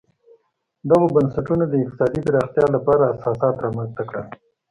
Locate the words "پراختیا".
2.27-2.65